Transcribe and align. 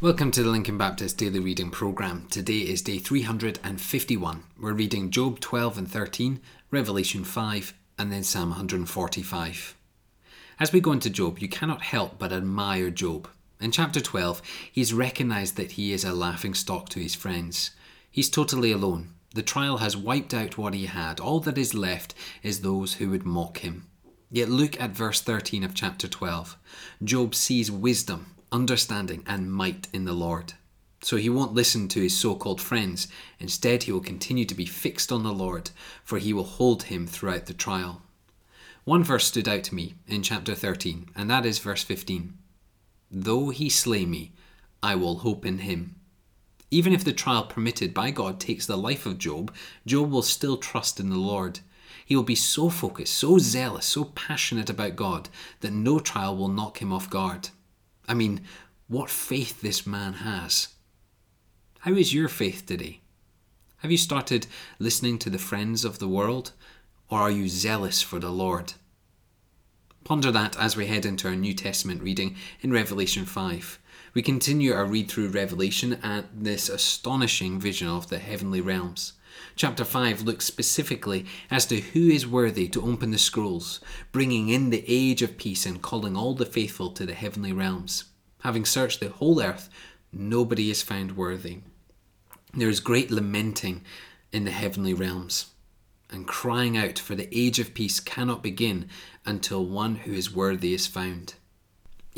Welcome 0.00 0.30
to 0.30 0.44
the 0.44 0.48
Lincoln 0.48 0.78
Baptist 0.78 1.18
Daily 1.18 1.40
Reading 1.40 1.70
Programme. 1.70 2.28
Today 2.30 2.58
is 2.58 2.82
day 2.82 2.98
351. 2.98 4.44
We're 4.56 4.72
reading 4.72 5.10
Job 5.10 5.40
12 5.40 5.76
and 5.76 5.90
13, 5.90 6.40
Revelation 6.70 7.24
5, 7.24 7.74
and 7.98 8.12
then 8.12 8.22
Psalm 8.22 8.50
145. 8.50 9.74
As 10.60 10.72
we 10.72 10.80
go 10.80 10.92
into 10.92 11.10
Job, 11.10 11.40
you 11.40 11.48
cannot 11.48 11.82
help 11.82 12.16
but 12.16 12.32
admire 12.32 12.90
Job. 12.90 13.28
In 13.60 13.72
chapter 13.72 14.00
12, 14.00 14.40
he's 14.70 14.94
recognised 14.94 15.56
that 15.56 15.72
he 15.72 15.92
is 15.92 16.04
a 16.04 16.12
laughing 16.12 16.54
stock 16.54 16.88
to 16.90 17.00
his 17.00 17.16
friends. 17.16 17.72
He's 18.08 18.30
totally 18.30 18.70
alone. 18.70 19.14
The 19.34 19.42
trial 19.42 19.78
has 19.78 19.96
wiped 19.96 20.32
out 20.32 20.56
what 20.56 20.74
he 20.74 20.86
had. 20.86 21.18
All 21.18 21.40
that 21.40 21.58
is 21.58 21.74
left 21.74 22.14
is 22.44 22.60
those 22.60 22.94
who 22.94 23.10
would 23.10 23.26
mock 23.26 23.58
him. 23.58 23.88
Yet 24.30 24.48
look 24.48 24.80
at 24.80 24.90
verse 24.90 25.20
13 25.20 25.64
of 25.64 25.74
chapter 25.74 26.06
12. 26.06 26.56
Job 27.02 27.34
sees 27.34 27.68
wisdom 27.68 28.36
understanding, 28.52 29.22
and 29.26 29.52
might 29.52 29.88
in 29.92 30.04
the 30.04 30.12
Lord. 30.12 30.54
So 31.00 31.16
he 31.16 31.28
won't 31.28 31.54
listen 31.54 31.88
to 31.88 32.00
his 32.00 32.16
so 32.16 32.34
called 32.34 32.60
friends. 32.60 33.08
Instead, 33.38 33.84
he 33.84 33.92
will 33.92 34.00
continue 34.00 34.44
to 34.44 34.54
be 34.54 34.66
fixed 34.66 35.12
on 35.12 35.22
the 35.22 35.32
Lord, 35.32 35.70
for 36.02 36.18
he 36.18 36.32
will 36.32 36.44
hold 36.44 36.84
him 36.84 37.06
throughout 37.06 37.46
the 37.46 37.54
trial. 37.54 38.02
One 38.84 39.04
verse 39.04 39.26
stood 39.26 39.48
out 39.48 39.64
to 39.64 39.74
me 39.74 39.94
in 40.06 40.22
chapter 40.22 40.54
13, 40.54 41.10
and 41.14 41.30
that 41.30 41.44
is 41.44 41.58
verse 41.58 41.82
15. 41.84 42.34
Though 43.10 43.50
he 43.50 43.68
slay 43.68 44.06
me, 44.06 44.32
I 44.82 44.94
will 44.94 45.18
hope 45.18 45.44
in 45.44 45.58
him. 45.58 45.96
Even 46.70 46.92
if 46.92 47.04
the 47.04 47.12
trial 47.12 47.44
permitted 47.44 47.94
by 47.94 48.10
God 48.10 48.40
takes 48.40 48.66
the 48.66 48.76
life 48.76 49.06
of 49.06 49.18
Job, 49.18 49.54
Job 49.86 50.10
will 50.10 50.22
still 50.22 50.56
trust 50.56 51.00
in 51.00 51.10
the 51.10 51.16
Lord. 51.16 51.60
He 52.04 52.16
will 52.16 52.22
be 52.22 52.34
so 52.34 52.68
focused, 52.68 53.14
so 53.14 53.38
zealous, 53.38 53.86
so 53.86 54.04
passionate 54.04 54.68
about 54.68 54.96
God 54.96 55.28
that 55.60 55.72
no 55.72 55.98
trial 55.98 56.36
will 56.36 56.48
knock 56.48 56.82
him 56.82 56.92
off 56.92 57.08
guard. 57.08 57.50
I 58.08 58.14
mean, 58.14 58.40
what 58.88 59.10
faith 59.10 59.60
this 59.60 59.86
man 59.86 60.14
has. 60.14 60.68
How 61.80 61.92
is 61.92 62.14
your 62.14 62.28
faith 62.28 62.64
today? 62.66 63.00
Have 63.78 63.90
you 63.90 63.98
started 63.98 64.46
listening 64.78 65.18
to 65.18 65.30
the 65.30 65.38
friends 65.38 65.84
of 65.84 65.98
the 65.98 66.08
world, 66.08 66.52
or 67.10 67.20
are 67.20 67.30
you 67.30 67.48
zealous 67.48 68.00
for 68.00 68.18
the 68.18 68.30
Lord? 68.30 68.72
Ponder 70.04 70.32
that 70.32 70.58
as 70.58 70.74
we 70.74 70.86
head 70.86 71.04
into 71.04 71.28
our 71.28 71.36
New 71.36 71.52
Testament 71.52 72.02
reading 72.02 72.34
in 72.62 72.72
Revelation 72.72 73.26
5. 73.26 73.78
We 74.14 74.22
continue 74.22 74.72
our 74.72 74.86
read 74.86 75.10
through 75.10 75.28
Revelation 75.28 75.98
at 76.02 76.24
this 76.34 76.70
astonishing 76.70 77.60
vision 77.60 77.88
of 77.88 78.08
the 78.08 78.18
heavenly 78.18 78.62
realms. 78.62 79.12
Chapter 79.56 79.84
5 79.84 80.22
looks 80.22 80.44
specifically 80.44 81.26
as 81.50 81.66
to 81.66 81.80
who 81.80 82.08
is 82.08 82.26
worthy 82.26 82.68
to 82.68 82.82
open 82.82 83.10
the 83.10 83.18
scrolls, 83.18 83.80
bringing 84.12 84.48
in 84.48 84.70
the 84.70 84.84
age 84.86 85.22
of 85.22 85.36
peace 85.36 85.66
and 85.66 85.82
calling 85.82 86.16
all 86.16 86.34
the 86.34 86.46
faithful 86.46 86.90
to 86.92 87.04
the 87.04 87.14
heavenly 87.14 87.52
realms. 87.52 88.04
Having 88.42 88.66
searched 88.66 89.00
the 89.00 89.08
whole 89.08 89.42
earth, 89.42 89.68
nobody 90.12 90.70
is 90.70 90.82
found 90.82 91.16
worthy. 91.16 91.58
There 92.54 92.68
is 92.68 92.80
great 92.80 93.10
lamenting 93.10 93.84
in 94.32 94.44
the 94.44 94.50
heavenly 94.50 94.94
realms, 94.94 95.46
and 96.10 96.26
crying 96.26 96.76
out 96.76 96.98
for 96.98 97.14
the 97.14 97.28
age 97.36 97.58
of 97.58 97.74
peace 97.74 98.00
cannot 98.00 98.42
begin 98.42 98.88
until 99.26 99.66
one 99.66 99.96
who 99.96 100.12
is 100.12 100.34
worthy 100.34 100.72
is 100.72 100.86
found. 100.86 101.34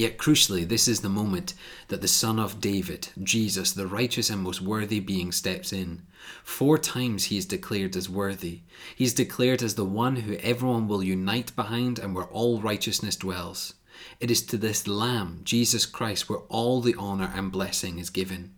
Yet 0.00 0.16
crucially, 0.16 0.66
this 0.66 0.88
is 0.88 1.02
the 1.02 1.10
moment 1.10 1.52
that 1.88 2.00
the 2.00 2.08
Son 2.08 2.38
of 2.38 2.58
David, 2.58 3.08
Jesus, 3.22 3.72
the 3.72 3.86
righteous 3.86 4.30
and 4.30 4.40
most 4.40 4.62
worthy 4.62 4.98
being, 4.98 5.30
steps 5.30 5.74
in. 5.74 6.06
Four 6.42 6.78
times 6.78 7.24
he 7.24 7.36
is 7.36 7.44
declared 7.44 7.94
as 7.96 8.08
worthy. 8.08 8.60
He 8.96 9.04
is 9.04 9.12
declared 9.12 9.62
as 9.62 9.74
the 9.74 9.84
one 9.84 10.16
who 10.16 10.36
everyone 10.36 10.88
will 10.88 11.02
unite 11.02 11.54
behind 11.54 11.98
and 11.98 12.14
where 12.14 12.24
all 12.24 12.62
righteousness 12.62 13.14
dwells. 13.14 13.74
It 14.20 14.30
is 14.30 14.40
to 14.46 14.56
this 14.56 14.88
Lamb, 14.88 15.42
Jesus 15.44 15.84
Christ, 15.84 16.30
where 16.30 16.46
all 16.48 16.80
the 16.80 16.96
honour 16.96 17.30
and 17.34 17.52
blessing 17.52 17.98
is 17.98 18.08
given. 18.08 18.54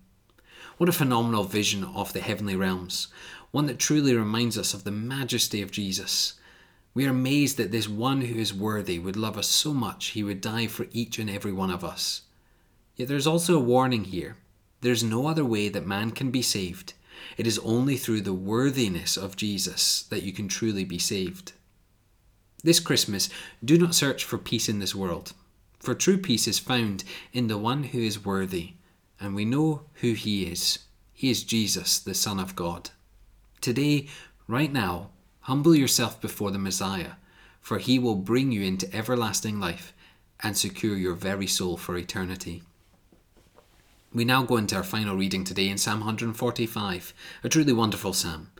What 0.77 0.89
a 0.89 0.93
phenomenal 0.93 1.43
vision 1.43 1.83
of 1.83 2.13
the 2.13 2.21
heavenly 2.21 2.55
realms, 2.55 3.09
one 3.51 3.67
that 3.67 3.81
truly 3.81 4.15
reminds 4.15 4.57
us 4.57 4.75
of 4.75 4.85
the 4.85 4.93
majesty 4.93 5.61
of 5.61 5.73
Jesus 5.73 6.35
we 6.95 7.07
are 7.07 7.11
amazed 7.11 7.57
that 7.57 7.73
this 7.73 7.89
one 7.89 8.23
who 8.23 8.39
is 8.39 8.53
worthy 8.53 8.99
would 8.99 9.17
love 9.17 9.39
us 9.39 9.49
so 9.49 9.73
much 9.73 10.09
he 10.09 10.23
would 10.23 10.41
die 10.41 10.67
for 10.67 10.87
each 10.93 11.19
and 11.19 11.31
every 11.31 11.53
one 11.53 11.71
of 11.71 11.85
us. 11.85 12.23
Yet 12.97 13.09
there 13.09 13.17
is 13.17 13.27
also 13.27 13.57
a 13.57 13.61
warning 13.61 14.05
here. 14.05 14.37
There 14.83 14.93
is 14.93 15.03
no 15.03 15.27
other 15.27 15.45
way 15.45 15.69
that 15.69 15.87
man 15.87 16.11
can 16.11 16.31
be 16.31 16.43
saved. 16.43 16.95
It 17.37 17.47
is 17.47 17.59
only 17.61 17.97
through 17.97 18.23
the 18.23 18.35
worthiness 18.35 19.17
of 19.17 19.37
Jesus 19.37 20.03
that 20.05 20.23
you 20.23 20.33
can 20.33 20.49
truly 20.49 20.85
be 20.85 20.99
saved. 20.99 21.53
This 22.65 22.81
Christmas, 22.81 23.29
do 23.65 23.79
not 23.79 23.95
search 23.95 24.25
for 24.25 24.39
peace 24.39 24.69
in 24.69 24.79
this 24.79 24.95
world, 24.95 25.33
for 25.81 25.95
true 25.95 26.19
peace 26.19 26.47
is 26.47 26.59
found 26.59 27.05
in 27.33 27.49
the 27.49 27.59
one 27.59 27.85
who 27.85 27.99
is 27.99 28.25
worthy, 28.25 28.75
and 29.19 29.35
we 29.35 29.45
know 29.45 29.83
who 29.95 30.13
he 30.13 30.45
is. 30.45 30.81
He 31.13 31.31
is 31.31 31.43
Jesus, 31.43 31.99
the 31.99 32.15
Son 32.15 32.39
of 32.39 32.55
God. 32.55 32.91
Today, 33.61 34.09
right 34.47 34.73
now, 34.73 35.11
Humble 35.43 35.75
yourself 35.75 36.21
before 36.21 36.53
the 36.53 36.59
Messiah, 36.59 37.13
for 37.61 37.79
he 37.79 37.99
will 37.99 38.15
bring 38.15 38.53
you 38.53 38.63
into 38.63 38.95
everlasting 38.95 39.59
life 39.59 39.93
and 40.39 40.57
secure 40.57 40.97
your 40.97 41.15
very 41.15 41.49
soul 41.49 41.77
for 41.77 41.97
eternity. 41.97 42.63
We 44.15 44.25
now 44.25 44.45
go 44.45 44.57
into 44.57 44.77
our 44.77 44.85
final 44.85 45.17
reading 45.17 45.43
today 45.43 45.69
in 45.69 45.79
Psalm 45.79 45.99
145, 46.01 47.13
a 47.43 47.49
truly 47.49 47.73
wonderful 47.73 48.13
psalm. 48.13 48.53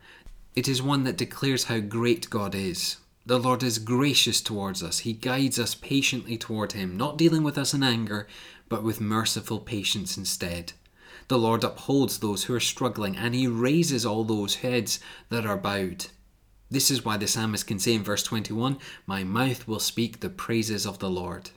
It 0.57 0.67
is 0.67 0.83
one 0.83 1.05
that 1.05 1.17
declares 1.17 1.65
how 1.65 1.79
great 1.79 2.29
God 2.31 2.53
is. 2.53 2.97
The 3.27 3.39
Lord 3.39 3.63
is 3.63 3.79
gracious 3.79 4.41
towards 4.41 4.83
us. 4.83 5.01
He 5.01 5.13
guides 5.13 5.61
us 5.61 5.77
patiently 5.77 6.37
toward 6.37 6.73
Him, 6.73 6.97
not 6.97 7.17
dealing 7.17 7.45
with 7.45 7.59
us 7.59 7.73
in 7.73 7.85
anger, 7.85 8.27
but 8.69 8.83
with 8.83 9.01
merciful 9.01 9.61
patience 9.61 10.17
instead. 10.17 10.73
The 11.29 11.39
Lord 11.39 11.63
upholds 11.63 12.19
those 12.19 12.45
who 12.45 12.55
are 12.55 12.61
struggling, 12.61 13.17
and 13.17 13.37
He 13.37 13.47
raises 13.47 14.05
all 14.05 14.25
those 14.25 14.57
heads 14.57 14.99
that 15.29 15.47
are 15.47 15.57
bowed. 15.57 16.07
This 16.73 16.91
is 16.91 17.05
why 17.05 17.19
the 17.19 17.29
psalmist 17.29 17.67
can 17.67 17.79
say 17.79 17.93
in 17.93 18.03
verse 18.03 18.23
21 18.23 18.79
My 19.05 19.25
mouth 19.25 19.69
will 19.69 19.79
speak 19.79 20.21
the 20.21 20.31
praises 20.31 20.87
of 20.87 21.01
the 21.01 21.11
Lord. 21.11 21.51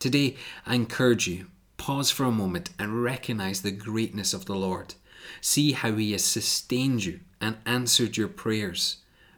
Today, 0.00 0.34
I 0.66 0.74
encourage 0.74 1.28
you, 1.28 1.46
pause 1.76 2.10
for 2.10 2.24
a 2.24 2.32
moment 2.32 2.70
and 2.76 3.00
recognize 3.00 3.62
the 3.62 3.70
greatness 3.70 4.34
of 4.34 4.46
the 4.46 4.56
Lord. 4.56 4.96
See 5.40 5.70
how 5.70 5.92
He 5.92 6.10
has 6.10 6.24
sustained 6.24 7.04
you 7.04 7.20
and 7.40 7.58
answered 7.64 8.16
your 8.16 8.26
prayers. 8.26 8.96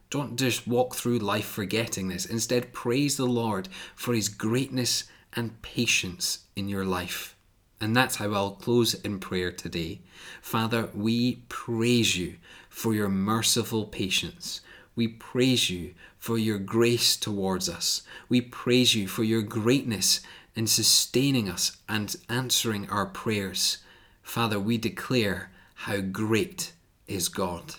Don't 0.09 0.39
just 0.39 0.67
walk 0.67 0.95
through 0.95 1.19
life 1.19 1.45
forgetting 1.45 2.09
this. 2.09 2.25
Instead, 2.25 2.73
praise 2.73 3.19
the 3.19 3.27
Lord 3.27 3.69
for 3.95 4.15
His 4.15 4.31
greatness 4.31 5.05
and 5.35 5.61
patience 5.61 6.47
in 6.57 6.71
your 6.71 6.87
life. 6.87 7.37
And 7.83 7.95
that's 7.95 8.17
how 8.17 8.33
I'll 8.33 8.53
close 8.53 8.95
in 8.95 9.19
prayer 9.19 9.53
today. 9.53 10.01
Father, 10.41 10.89
we 10.95 11.43
praise 11.51 12.17
you 12.17 12.37
for 12.71 12.95
your 12.95 13.11
merciful 13.11 13.85
patience. 13.85 14.63
We 14.95 15.09
praise 15.09 15.71
you 15.71 15.95
for 16.19 16.39
your 16.39 16.59
grace 16.59 17.17
towards 17.17 17.69
us. 17.69 18.03
We 18.29 18.41
praise 18.41 18.95
you 18.95 19.09
for 19.09 19.25
your 19.25 19.43
greatness 19.43 20.21
in 20.55 20.67
sustaining 20.67 21.49
us 21.49 21.79
and 21.89 22.15
answering 22.29 22.89
our 22.91 23.07
prayers. 23.07 23.79
Father, 24.23 24.61
we 24.61 24.79
declare 24.79 25.51
how 25.75 26.01
great 26.01 26.73
is 27.07 27.29
God. 27.29 27.77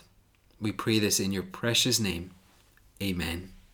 We 0.60 0.72
pray 0.72 1.00
this 1.00 1.20
in 1.20 1.32
your 1.32 1.44
precious 1.44 2.00
name. 2.00 2.32
Amen. 3.02 3.53